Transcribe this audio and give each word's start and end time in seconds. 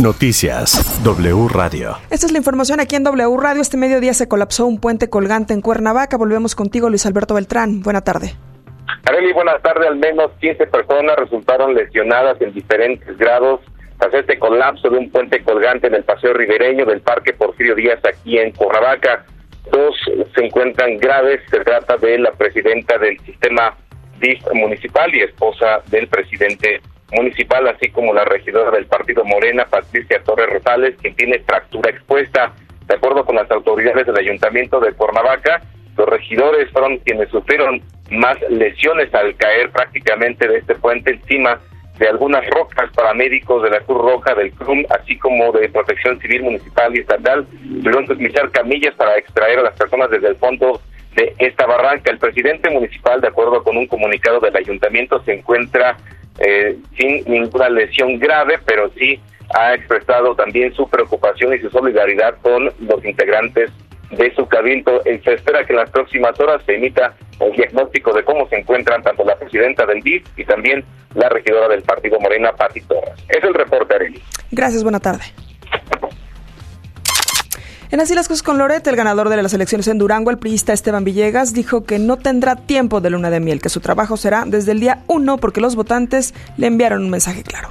Noticias 0.00 1.02
W 1.02 1.48
Radio. 1.48 1.96
Esta 2.08 2.26
es 2.26 2.30
la 2.30 2.38
información 2.38 2.78
aquí 2.78 2.94
en 2.94 3.02
W 3.02 3.36
Radio. 3.36 3.60
Este 3.60 3.76
mediodía 3.76 4.14
se 4.14 4.28
colapsó 4.28 4.64
un 4.64 4.78
puente 4.78 5.10
colgante 5.10 5.54
en 5.54 5.60
Cuernavaca. 5.60 6.16
Volvemos 6.16 6.54
contigo, 6.54 6.88
Luis 6.88 7.04
Alberto 7.04 7.34
Beltrán. 7.34 7.82
Buena 7.82 8.02
tarde. 8.02 8.36
Arely, 9.04 9.32
buenas 9.32 9.60
tardes. 9.60 9.88
Al 9.88 9.96
menos 9.96 10.30
15 10.40 10.68
personas 10.68 11.16
resultaron 11.16 11.74
lesionadas 11.74 12.40
en 12.40 12.52
diferentes 12.54 13.18
grados 13.18 13.60
tras 13.98 14.14
este 14.14 14.38
colapso 14.38 14.88
de 14.88 14.98
un 14.98 15.10
puente 15.10 15.42
colgante 15.42 15.88
en 15.88 15.94
el 15.96 16.04
paseo 16.04 16.32
ribereño 16.32 16.86
del 16.86 17.00
Parque 17.00 17.32
Porfirio 17.32 17.74
Díaz 17.74 17.98
aquí 18.08 18.38
en 18.38 18.52
Cuernavaca. 18.52 19.26
Dos 19.72 19.96
se 20.32 20.44
encuentran 20.44 20.96
graves. 20.98 21.40
Se 21.50 21.58
trata 21.58 21.96
de 21.96 22.18
la 22.18 22.30
presidenta 22.30 22.98
del 22.98 23.18
sistema 23.26 23.76
DIF 24.20 24.44
municipal 24.54 25.12
y 25.12 25.22
esposa 25.22 25.82
del 25.90 26.06
presidente 26.06 26.80
municipal, 27.12 27.66
así 27.68 27.90
como 27.90 28.12
la 28.12 28.24
regidora 28.24 28.70
del 28.70 28.86
partido 28.86 29.24
Morena, 29.24 29.66
Patricia 29.66 30.22
Torres 30.22 30.50
Rosales, 30.50 30.96
quien 31.00 31.14
tiene 31.14 31.38
fractura 31.40 31.90
expuesta. 31.90 32.52
De 32.86 32.94
acuerdo 32.94 33.24
con 33.24 33.36
las 33.36 33.50
autoridades 33.50 34.06
del 34.06 34.16
ayuntamiento 34.16 34.80
de 34.80 34.92
Cuernavaca, 34.92 35.62
los 35.96 36.08
regidores 36.08 36.70
fueron 36.70 36.98
quienes 36.98 37.28
sufrieron 37.30 37.82
más 38.10 38.38
lesiones 38.48 39.12
al 39.14 39.36
caer 39.36 39.70
prácticamente 39.70 40.48
de 40.48 40.58
este 40.58 40.74
puente 40.76 41.12
encima 41.12 41.60
de 41.98 42.08
algunas 42.08 42.48
rocas 42.50 42.90
paramédicos 42.94 43.62
de 43.62 43.70
la 43.70 43.80
Cruz 43.80 43.98
Roja 43.98 44.34
del 44.34 44.52
CRUM, 44.52 44.84
así 44.90 45.18
como 45.18 45.50
de 45.52 45.68
Protección 45.68 46.20
Civil 46.20 46.44
Municipal 46.44 46.94
y 46.94 47.00
Estatal, 47.00 47.44
tuvieron 47.82 48.06
que 48.06 48.12
utilizar 48.12 48.50
camillas 48.52 48.94
para 48.94 49.18
extraer 49.18 49.58
a 49.58 49.62
las 49.62 49.76
personas 49.76 50.08
desde 50.08 50.28
el 50.28 50.36
fondo 50.36 50.80
de 51.16 51.34
esta 51.38 51.66
barranca. 51.66 52.12
El 52.12 52.18
presidente 52.18 52.70
municipal, 52.70 53.20
de 53.20 53.28
acuerdo 53.28 53.64
con 53.64 53.76
un 53.76 53.88
comunicado 53.88 54.38
del 54.38 54.56
ayuntamiento, 54.56 55.20
se 55.24 55.34
encuentra 55.34 55.96
eh, 56.38 56.76
sin 56.96 57.24
ninguna 57.26 57.68
lesión 57.68 58.18
grave, 58.18 58.58
pero 58.64 58.90
sí 58.96 59.20
ha 59.54 59.74
expresado 59.74 60.34
también 60.34 60.72
su 60.74 60.88
preocupación 60.88 61.54
y 61.54 61.58
su 61.58 61.70
solidaridad 61.70 62.34
con 62.42 62.64
los 62.64 63.04
integrantes 63.04 63.70
de 64.10 64.34
su 64.34 64.46
cabildo. 64.46 65.02
Eh, 65.04 65.20
se 65.24 65.34
espera 65.34 65.64
que 65.64 65.72
en 65.72 65.80
las 65.80 65.90
próximas 65.90 66.38
horas 66.40 66.62
se 66.64 66.76
emita 66.76 67.14
el 67.40 67.52
diagnóstico 67.52 68.12
de 68.12 68.24
cómo 68.24 68.48
se 68.48 68.56
encuentran 68.56 69.02
tanto 69.02 69.24
la 69.24 69.36
presidenta 69.36 69.86
del 69.86 70.00
DIF 70.00 70.26
y 70.36 70.44
también 70.44 70.84
la 71.14 71.28
regidora 71.28 71.68
del 71.68 71.82
Partido 71.82 72.18
Morena, 72.20 72.52
Pati 72.52 72.80
Torres. 72.82 73.14
Es 73.28 73.42
el 73.42 73.54
reporte, 73.54 73.94
Arely. 73.94 74.20
Gracias, 74.50 74.82
buena 74.82 75.00
tarde. 75.00 75.24
En 77.90 78.00
Así 78.02 78.14
las 78.14 78.28
cosas 78.28 78.42
con 78.42 78.58
Loret, 78.58 78.86
el 78.86 78.96
ganador 78.96 79.30
de 79.30 79.42
las 79.42 79.54
elecciones 79.54 79.88
en 79.88 79.96
Durango, 79.96 80.30
el 80.30 80.36
priista 80.36 80.74
Esteban 80.74 81.04
Villegas, 81.04 81.54
dijo 81.54 81.86
que 81.86 81.98
no 81.98 82.18
tendrá 82.18 82.54
tiempo 82.54 83.00
de 83.00 83.08
luna 83.08 83.30
de 83.30 83.40
miel, 83.40 83.62
que 83.62 83.70
su 83.70 83.80
trabajo 83.80 84.18
será 84.18 84.44
desde 84.46 84.72
el 84.72 84.80
día 84.80 85.04
uno 85.06 85.38
porque 85.38 85.62
los 85.62 85.74
votantes 85.74 86.34
le 86.58 86.66
enviaron 86.66 87.02
un 87.02 87.08
mensaje 87.08 87.42
claro. 87.42 87.70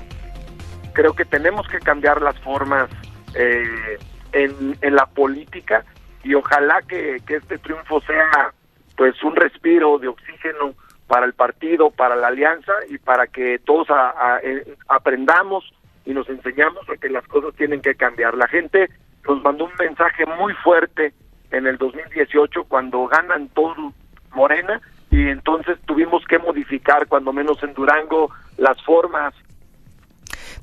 Creo 0.94 1.14
que 1.14 1.24
tenemos 1.24 1.68
que 1.68 1.78
cambiar 1.78 2.24
las 2.24 2.36
formas 2.40 2.90
eh, 3.36 4.00
en, 4.32 4.96
la 4.96 5.06
política 5.06 5.86
y 6.24 6.34
ojalá 6.34 6.82
que, 6.82 7.18
este 7.28 7.60
triunfo 7.60 8.02
sea 8.02 8.54
pues 8.96 9.22
un 9.24 9.36
respiro 9.36 10.00
de 10.00 10.08
oxígeno 10.08 10.74
para 11.06 11.28
el 11.28 11.34
partido, 11.34 11.92
para 11.92 12.16
la 12.16 12.30
alianza 12.30 12.74
y 12.90 12.98
para 12.98 13.28
que 13.28 13.60
todos 13.60 13.92
a, 13.92 14.10
a, 14.10 14.40
eh, 14.42 14.66
aprendamos 14.88 15.72
y 16.06 16.14
nos 16.16 16.28
enseñamos 16.28 16.88
que 17.00 17.10
las 17.10 17.28
cosas 17.28 17.54
tienen 17.56 17.82
que 17.82 17.94
cambiar. 17.94 18.34
La 18.34 18.48
gente 18.48 18.90
nos 19.28 19.44
mandó 19.44 19.66
un 19.66 19.72
mensaje 19.80 20.26
muy 20.40 20.54
fuerte 20.64 21.14
en 21.52 21.68
el 21.68 21.78
2018 21.78 22.64
cuando 22.66 23.08
ganan 23.08 23.50
todo 23.50 23.94
Morena 24.34 24.82
y 25.10 25.28
entonces 25.30 25.78
tuvimos 25.86 26.24
que 26.28 26.38
modificar 26.40 27.08
cuando 27.08 27.34
menos 27.34 27.62
en 27.64 27.74
Durango 27.74 28.30
las 28.58 28.82
formas. 28.84 29.34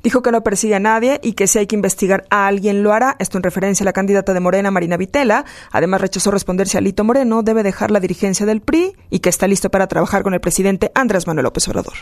Dijo 0.03 0.21
que 0.21 0.31
no 0.31 0.43
persigue 0.43 0.75
a 0.75 0.81
nadie 0.81 1.19
y 1.23 1.33
que 1.33 1.47
si 1.47 1.59
hay 1.59 1.67
que 1.67 1.77
investigar 1.77 2.25
a 2.29 2.47
alguien 2.47 2.83
lo 2.83 2.93
hará. 2.93 3.17
Esto 3.19 3.39
en 3.39 3.43
referencia 3.43 3.85
a 3.85 3.87
la 3.87 3.95
candidata 3.95 4.35
de 4.35 4.41
Morena, 4.41 4.71
Marina 4.71 4.99
Vitela. 4.99 5.45
Además 5.73 6.03
rechazó 6.03 6.31
responder 6.31 6.67
si 6.67 6.77
Alito 6.77 7.05
Moreno 7.05 7.43
debe 7.43 7.63
dejar 7.63 7.91
la 7.91 8.01
dirigencia 8.01 8.45
del 8.45 8.61
PRI 8.61 8.93
y 9.09 9.21
que 9.21 9.31
está 9.31 9.49
listo 9.49 9.71
para 9.71 9.87
trabajar 9.87 10.23
con 10.23 10.35
el 10.35 10.41
presidente 10.41 10.91
Andrés 10.95 11.27
Manuel 11.27 11.45
López 11.45 11.67
Obrador. 11.69 11.95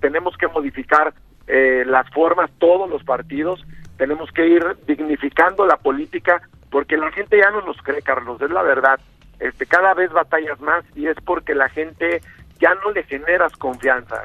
Tenemos 0.00 0.36
que 0.36 0.48
modificar 0.48 1.14
eh, 1.46 1.84
las 1.86 2.10
formas, 2.10 2.50
todos 2.58 2.90
los 2.90 3.04
partidos, 3.04 3.64
tenemos 3.96 4.30
que 4.32 4.46
ir 4.46 4.62
dignificando 4.86 5.66
la 5.66 5.76
política 5.76 6.42
porque 6.70 6.96
la 6.96 7.10
gente 7.12 7.38
ya 7.38 7.50
no 7.50 7.62
nos 7.62 7.76
cree, 7.82 8.02
Carlos, 8.02 8.40
es 8.40 8.50
la 8.50 8.62
verdad. 8.62 9.00
Este, 9.38 9.66
cada 9.66 9.94
vez 9.94 10.10
batallas 10.12 10.60
más 10.60 10.84
y 10.94 11.06
es 11.06 11.16
porque 11.24 11.54
la 11.54 11.68
gente 11.68 12.20
ya 12.60 12.74
no 12.82 12.90
le 12.92 13.02
generas 13.04 13.52
confianza. 13.56 14.22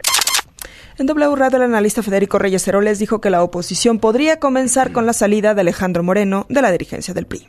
En 0.98 1.06
W 1.06 1.36
Radio, 1.36 1.58
el 1.58 1.64
analista 1.64 2.04
Federico 2.04 2.38
Reyes 2.38 2.68
Heroles 2.68 3.00
dijo 3.00 3.22
que 3.22 3.30
la 3.30 3.44
oposición 3.44 4.00
podría 4.00 4.40
comenzar 4.40 4.92
con 4.92 5.06
la 5.06 5.14
salida 5.14 5.54
de 5.54 5.62
Alejandro 5.62 6.04
Moreno 6.04 6.46
de 6.50 6.62
la 6.62 6.72
dirigencia 6.72 7.14
del 7.14 7.26
PRI. 7.26 7.48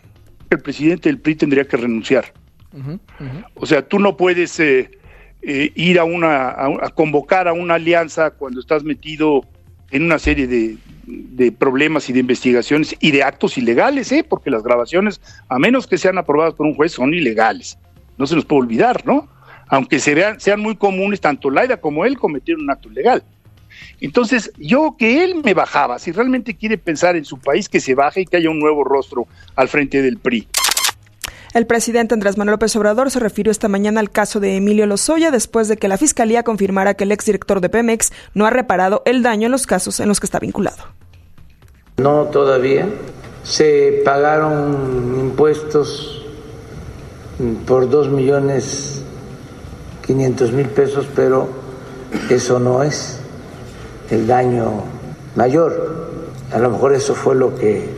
El 0.50 0.60
presidente 0.60 1.08
del 1.08 1.18
PRI 1.20 1.34
tendría 1.36 1.64
que 1.64 1.76
renunciar. 1.76 2.32
Uh 2.72 2.78
-huh, 2.78 2.94
uh 2.94 3.24
-huh. 3.24 3.44
O 3.54 3.66
sea, 3.66 3.82
tú 3.82 3.98
no 3.98 4.16
puedes 4.16 4.58
eh, 4.60 4.90
eh, 5.42 5.72
ir 5.74 5.98
a, 5.98 6.04
una, 6.04 6.48
a, 6.50 6.66
a 6.86 6.90
convocar 6.90 7.48
a 7.48 7.52
una 7.52 7.74
alianza 7.74 8.30
cuando 8.30 8.60
estás 8.60 8.84
metido 8.84 9.42
en 9.92 10.02
una 10.02 10.18
serie 10.18 10.46
de, 10.46 10.76
de, 11.06 11.52
problemas 11.52 12.08
y 12.08 12.12
de 12.12 12.20
investigaciones 12.20 12.96
y 12.98 13.10
de 13.10 13.22
actos 13.22 13.58
ilegales, 13.58 14.10
¿eh? 14.10 14.24
porque 14.28 14.50
las 14.50 14.62
grabaciones, 14.62 15.20
a 15.48 15.58
menos 15.58 15.86
que 15.86 15.98
sean 15.98 16.18
aprobadas 16.18 16.54
por 16.54 16.66
un 16.66 16.74
juez, 16.74 16.92
son 16.92 17.14
ilegales. 17.14 17.78
No 18.18 18.26
se 18.26 18.34
nos 18.34 18.44
puede 18.44 18.62
olvidar, 18.62 19.06
¿no? 19.06 19.28
Aunque 19.68 19.98
sean 20.00 20.60
muy 20.60 20.76
comunes, 20.76 21.20
tanto 21.20 21.50
Laida 21.50 21.76
como 21.78 22.04
él 22.04 22.18
cometieron 22.18 22.64
un 22.64 22.70
acto 22.70 22.90
ilegal. 22.90 23.22
Entonces, 24.00 24.52
yo 24.58 24.96
que 24.98 25.24
él 25.24 25.36
me 25.42 25.54
bajaba, 25.54 25.98
si 25.98 26.12
realmente 26.12 26.54
quiere 26.54 26.76
pensar 26.78 27.16
en 27.16 27.24
su 27.24 27.38
país, 27.38 27.68
que 27.68 27.80
se 27.80 27.94
baje 27.94 28.22
y 28.22 28.26
que 28.26 28.36
haya 28.36 28.50
un 28.50 28.58
nuevo 28.58 28.84
rostro 28.84 29.26
al 29.56 29.68
frente 29.68 30.02
del 30.02 30.18
PRI. 30.18 30.46
El 31.54 31.66
presidente 31.66 32.14
Andrés 32.14 32.38
Manuel 32.38 32.54
López 32.54 32.74
Obrador 32.76 33.10
se 33.10 33.20
refirió 33.20 33.50
esta 33.50 33.68
mañana 33.68 34.00
al 34.00 34.10
caso 34.10 34.40
de 34.40 34.56
Emilio 34.56 34.86
Lozoya 34.86 35.30
después 35.30 35.68
de 35.68 35.76
que 35.76 35.86
la 35.86 35.98
fiscalía 35.98 36.44
confirmara 36.44 36.94
que 36.94 37.04
el 37.04 37.12
exdirector 37.12 37.60
de 37.60 37.68
Pemex 37.68 38.10
no 38.32 38.46
ha 38.46 38.50
reparado 38.50 39.02
el 39.04 39.22
daño 39.22 39.46
en 39.46 39.52
los 39.52 39.66
casos 39.66 40.00
en 40.00 40.08
los 40.08 40.18
que 40.18 40.24
está 40.24 40.38
vinculado. 40.38 40.82
No 41.98 42.24
todavía. 42.24 42.88
Se 43.42 44.00
pagaron 44.02 45.14
impuestos 45.20 46.24
por 47.66 47.90
dos 47.90 48.08
millones 48.08 49.02
quinientos 50.06 50.52
mil 50.52 50.68
pesos, 50.68 51.06
pero 51.14 51.50
eso 52.30 52.60
no 52.60 52.82
es 52.82 53.20
el 54.10 54.26
daño 54.26 54.84
mayor. 55.36 56.08
A 56.50 56.58
lo 56.58 56.70
mejor 56.70 56.94
eso 56.94 57.14
fue 57.14 57.34
lo 57.34 57.54
que 57.54 57.90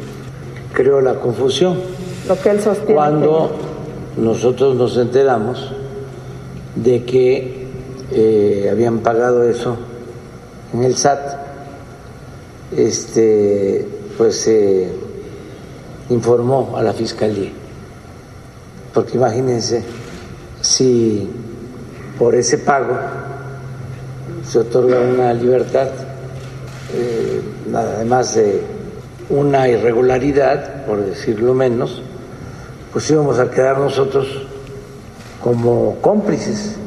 creó 0.72 1.00
la 1.00 1.14
confusión 1.20 1.93
lo 2.28 2.40
que 2.40 2.50
él 2.50 2.60
sostiene. 2.60 2.94
Cuando 2.94 3.50
nosotros 4.16 4.76
nos 4.76 4.96
enteramos 4.96 5.70
de 6.76 7.04
que 7.04 7.66
eh, 8.12 8.68
habían 8.70 8.98
pagado 9.00 9.48
eso 9.48 9.76
en 10.72 10.84
el 10.84 10.96
SAT, 10.96 11.20
este, 12.76 13.86
pues 14.16 14.36
se 14.40 14.88
informó 16.10 16.74
a 16.76 16.82
la 16.82 16.92
fiscalía. 16.92 17.50
Porque 18.92 19.16
imagínense 19.16 19.82
si 20.60 21.28
por 22.18 22.34
ese 22.34 22.58
pago 22.58 22.96
se 24.48 24.58
otorga 24.60 25.00
una 25.00 25.32
libertad, 25.32 25.88
eh, 26.94 27.42
además 27.74 28.34
de 28.34 28.62
una 29.30 29.68
irregularidad, 29.68 30.84
por 30.86 31.04
decirlo 31.04 31.54
menos, 31.54 32.02
pues 32.94 33.10
íbamos 33.10 33.40
a 33.40 33.50
quedar 33.50 33.76
nosotros 33.76 34.28
como 35.42 35.96
cómplices. 36.00 36.78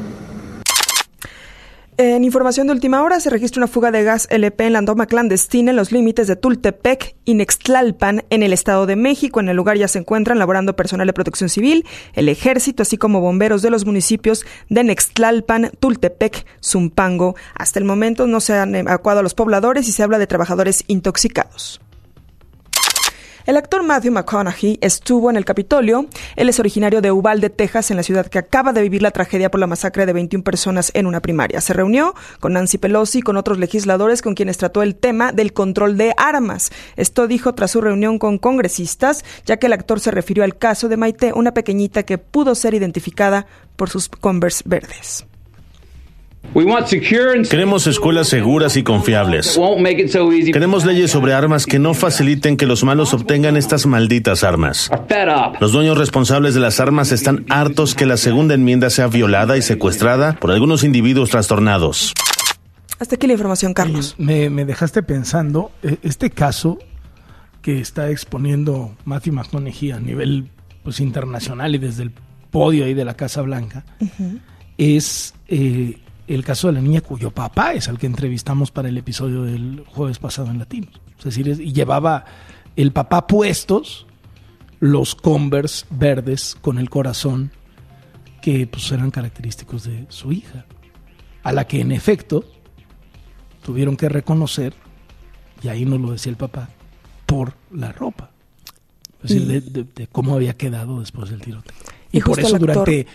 En 1.98 2.24
información 2.24 2.66
de 2.66 2.72
última 2.72 3.02
hora 3.02 3.20
se 3.20 3.28
registra 3.28 3.60
una 3.60 3.66
fuga 3.66 3.90
de 3.90 4.04
gas 4.04 4.26
LP 4.30 4.66
en 4.66 4.72
la 4.72 4.84
toma 4.84 5.06
clandestina 5.06 5.70
en 5.70 5.76
los 5.76 5.92
límites 5.92 6.26
de 6.26 6.36
Tultepec 6.36 7.16
y 7.26 7.34
Nextlalpan 7.34 8.24
en 8.30 8.42
el 8.42 8.54
Estado 8.54 8.86
de 8.86 8.96
México. 8.96 9.40
En 9.40 9.50
el 9.50 9.56
lugar 9.56 9.76
ya 9.76 9.86
se 9.86 9.98
encuentran 9.98 10.38
laborando 10.38 10.76
personal 10.76 11.06
de 11.06 11.12
protección 11.12 11.50
civil, 11.50 11.84
el 12.14 12.30
ejército, 12.30 12.84
así 12.84 12.96
como 12.96 13.20
bomberos 13.20 13.60
de 13.60 13.70
los 13.70 13.84
municipios 13.84 14.46
de 14.70 14.84
Nextlalpan, 14.84 15.72
Tultepec, 15.78 16.46
Zumpango. 16.64 17.34
Hasta 17.54 17.80
el 17.80 17.84
momento 17.84 18.26
no 18.26 18.40
se 18.40 18.54
han 18.54 18.74
evacuado 18.76 19.20
a 19.20 19.22
los 19.22 19.34
pobladores 19.34 19.88
y 19.88 19.92
se 19.92 20.02
habla 20.02 20.18
de 20.18 20.26
trabajadores 20.26 20.84
intoxicados. 20.86 21.80
El 23.48 23.56
actor 23.56 23.82
Matthew 23.82 24.12
McConaughey 24.12 24.78
estuvo 24.82 25.30
en 25.30 25.36
el 25.36 25.46
Capitolio. 25.46 26.04
Él 26.36 26.50
es 26.50 26.60
originario 26.60 27.00
de 27.00 27.10
Uvalde, 27.10 27.48
Texas, 27.48 27.90
en 27.90 27.96
la 27.96 28.02
ciudad 28.02 28.26
que 28.26 28.38
acaba 28.38 28.74
de 28.74 28.82
vivir 28.82 29.00
la 29.00 29.10
tragedia 29.10 29.50
por 29.50 29.58
la 29.58 29.66
masacre 29.66 30.04
de 30.04 30.12
21 30.12 30.44
personas 30.44 30.90
en 30.92 31.06
una 31.06 31.22
primaria. 31.22 31.62
Se 31.62 31.72
reunió 31.72 32.14
con 32.40 32.52
Nancy 32.52 32.76
Pelosi 32.76 33.20
y 33.20 33.22
con 33.22 33.38
otros 33.38 33.56
legisladores 33.56 34.20
con 34.20 34.34
quienes 34.34 34.58
trató 34.58 34.82
el 34.82 34.96
tema 34.96 35.32
del 35.32 35.54
control 35.54 35.96
de 35.96 36.12
armas. 36.18 36.70
Esto 36.96 37.26
dijo 37.26 37.54
tras 37.54 37.70
su 37.70 37.80
reunión 37.80 38.18
con 38.18 38.36
congresistas, 38.36 39.24
ya 39.46 39.56
que 39.56 39.68
el 39.68 39.72
actor 39.72 39.98
se 39.98 40.10
refirió 40.10 40.44
al 40.44 40.58
caso 40.58 40.90
de 40.90 40.98
Maite, 40.98 41.32
una 41.32 41.54
pequeñita 41.54 42.02
que 42.02 42.18
pudo 42.18 42.54
ser 42.54 42.74
identificada 42.74 43.46
por 43.76 43.88
sus 43.88 44.10
Converse 44.10 44.62
verdes. 44.66 45.24
Queremos 47.48 47.86
escuelas 47.86 48.28
seguras 48.28 48.76
y 48.76 48.82
confiables. 48.82 49.58
Queremos 50.52 50.84
leyes 50.84 51.10
sobre 51.10 51.34
armas 51.34 51.66
que 51.66 51.78
no 51.78 51.94
faciliten 51.94 52.56
que 52.56 52.66
los 52.66 52.84
malos 52.84 53.14
obtengan 53.14 53.56
estas 53.56 53.86
malditas 53.86 54.44
armas. 54.44 54.90
Los 55.60 55.72
dueños 55.72 55.98
responsables 55.98 56.54
de 56.54 56.60
las 56.60 56.80
armas 56.80 57.12
están 57.12 57.44
hartos 57.48 57.94
que 57.94 58.06
la 58.06 58.16
segunda 58.16 58.54
enmienda 58.54 58.90
sea 58.90 59.08
violada 59.08 59.56
y 59.56 59.62
secuestrada 59.62 60.34
por 60.34 60.50
algunos 60.50 60.84
individuos 60.84 61.30
trastornados. 61.30 62.14
Hasta 62.98 63.14
aquí 63.14 63.26
la 63.26 63.34
información, 63.34 63.74
Carlos. 63.74 64.16
Me, 64.18 64.48
dejaste 64.48 65.02
pensando, 65.02 65.70
eh, 65.82 65.96
este 66.02 66.30
caso 66.30 66.78
que 67.62 67.80
está 67.80 68.10
exponiendo 68.10 68.96
Matthew 69.04 69.34
McConaughey 69.34 69.92
a 69.92 70.00
nivel 70.00 70.50
pues, 70.82 71.00
internacional 71.00 71.74
y 71.74 71.78
desde 71.78 72.04
el 72.04 72.12
podio 72.50 72.84
ahí 72.84 72.94
de 72.94 73.04
la 73.04 73.14
Casa 73.14 73.42
Blanca, 73.42 73.84
es 74.78 75.34
eh, 75.48 75.98
el 76.28 76.44
caso 76.44 76.68
de 76.68 76.74
la 76.74 76.80
niña 76.80 77.00
cuyo 77.00 77.30
papá 77.30 77.72
es 77.72 77.88
al 77.88 77.98
que 77.98 78.06
entrevistamos 78.06 78.70
para 78.70 78.88
el 78.88 78.98
episodio 78.98 79.42
del 79.42 79.84
jueves 79.86 80.18
pasado 80.18 80.50
en 80.50 80.58
Latinos. 80.58 81.00
Es 81.18 81.24
decir, 81.24 81.48
y 81.48 81.72
llevaba 81.72 82.24
el 82.76 82.92
papá 82.92 83.26
puestos 83.26 84.06
los 84.80 85.14
Converse 85.14 85.86
verdes 85.90 86.56
con 86.60 86.78
el 86.78 86.90
corazón 86.90 87.50
que 88.40 88.66
pues, 88.66 88.90
eran 88.92 89.10
característicos 89.10 89.84
de 89.84 90.06
su 90.08 90.32
hija, 90.32 90.66
a 91.42 91.52
la 91.52 91.66
que 91.66 91.80
en 91.80 91.92
efecto 91.92 92.44
tuvieron 93.64 93.96
que 93.96 94.08
reconocer, 94.08 94.74
y 95.62 95.68
ahí 95.68 95.84
nos 95.84 96.00
lo 96.00 96.12
decía 96.12 96.30
el 96.30 96.36
papá, 96.36 96.68
por 97.26 97.54
la 97.72 97.92
ropa. 97.92 98.30
Es 99.24 99.30
decir, 99.30 99.62
de, 99.72 100.06
cómo 100.06 100.36
había 100.36 100.56
quedado 100.56 101.00
después 101.00 101.30
del 101.30 101.40
tiroteo. 101.40 101.74
Y, 102.12 102.20
por 102.20 102.38
eso 102.38 102.58
durante 102.58 103.06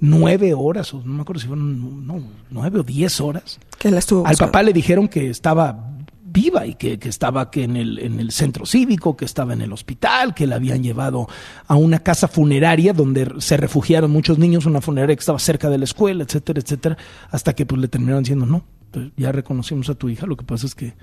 nueve 0.00 0.54
horas, 0.54 0.92
o 0.94 1.02
no 1.04 1.14
me 1.14 1.22
acuerdo 1.22 1.40
si 1.40 1.48
fueron 1.48 2.06
no, 2.06 2.20
nueve 2.50 2.80
o 2.80 2.82
diez 2.82 3.20
horas, 3.20 3.58
que 3.78 3.88
al 3.88 4.36
papá 4.36 4.62
le 4.62 4.72
dijeron 4.72 5.08
que 5.08 5.30
estaba 5.30 5.96
viva 6.36 6.66
y 6.66 6.74
que, 6.74 6.98
estaba 7.04 7.50
que 7.50 7.64
en, 7.64 7.76
el, 7.76 7.98
en 7.98 8.20
el 8.20 8.30
centro 8.30 8.66
cívico, 8.66 9.16
que 9.16 9.24
estaba 9.24 9.54
en 9.54 9.62
el 9.62 9.72
hospital, 9.72 10.34
que 10.34 10.46
la 10.46 10.56
habían 10.56 10.82
llevado 10.82 11.28
a 11.66 11.76
una 11.76 12.00
casa 12.00 12.28
funeraria 12.28 12.92
donde 12.92 13.32
se 13.38 13.56
refugiaron 13.56 14.10
muchos 14.10 14.38
niños, 14.38 14.66
una 14.66 14.82
funeraria 14.82 15.16
que 15.16 15.20
estaba 15.20 15.38
cerca 15.38 15.70
de 15.70 15.78
la 15.78 15.84
escuela, 15.84 16.24
etcétera, 16.24 16.60
etcétera, 16.60 16.98
hasta 17.30 17.54
que 17.54 17.64
pues 17.64 17.80
le 17.80 17.88
terminaron 17.88 18.22
diciendo, 18.22 18.44
no, 18.44 18.64
pues, 18.90 19.12
ya 19.16 19.32
reconocimos 19.32 19.88
a 19.88 19.94
tu 19.94 20.10
hija, 20.10 20.26
lo 20.26 20.36
que 20.36 20.44
pasa 20.44 20.66
es 20.66 20.74
que 20.74 20.94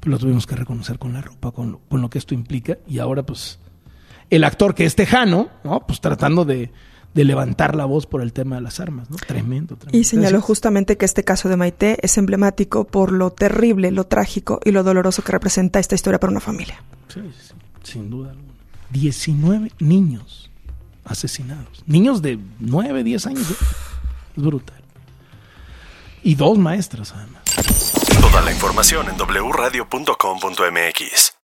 pues, 0.00 0.10
lo 0.10 0.18
tuvimos 0.18 0.46
que 0.48 0.56
reconocer 0.56 0.98
con 0.98 1.12
la 1.12 1.20
ropa, 1.20 1.52
con 1.52 1.72
lo, 1.72 1.80
con 1.88 2.00
lo 2.00 2.10
que 2.10 2.18
esto 2.18 2.34
implica, 2.34 2.78
y 2.88 2.98
ahora 2.98 3.24
pues 3.24 3.60
el 4.36 4.44
actor 4.44 4.74
que 4.74 4.84
es 4.84 4.96
tejano, 4.96 5.48
¿no? 5.64 5.86
Pues 5.86 6.00
tratando 6.00 6.44
de 6.44 6.70
de 7.14 7.24
levantar 7.24 7.76
la 7.76 7.84
voz 7.84 8.06
por 8.06 8.22
el 8.22 8.32
tema 8.32 8.56
de 8.56 8.62
las 8.62 8.80
armas, 8.80 9.10
¿no? 9.10 9.16
Tremendo, 9.16 9.76
tremendo. 9.76 9.98
Y 9.98 10.04
señaló 10.04 10.40
justamente 10.40 10.96
que 10.96 11.04
este 11.04 11.24
caso 11.24 11.48
de 11.48 11.56
Maite 11.56 11.98
es 12.02 12.16
emblemático 12.16 12.84
por 12.84 13.12
lo 13.12 13.30
terrible, 13.30 13.90
lo 13.90 14.04
trágico 14.04 14.60
y 14.64 14.70
lo 14.70 14.82
doloroso 14.82 15.22
que 15.22 15.32
representa 15.32 15.78
esta 15.78 15.94
historia 15.94 16.18
para 16.18 16.30
una 16.30 16.40
familia. 16.40 16.82
Sí, 17.08 17.20
sí, 17.38 17.52
sin 17.82 18.08
duda 18.10 18.30
alguna. 18.30 18.52
19 18.90 19.72
niños 19.78 20.50
asesinados. 21.04 21.82
Niños 21.86 22.22
de 22.22 22.38
9, 22.60 23.04
10 23.04 23.26
años. 23.26 23.50
¿eh? 23.50 23.56
Es 24.36 24.42
brutal. 24.42 24.82
Y 26.22 26.34
dos 26.34 26.58
maestras, 26.58 27.12
además. 27.12 27.42
Toda 28.20 28.42
la 28.42 28.52
información 28.52 29.06
en 29.08 29.16
wradio.com.mx. 29.16 31.32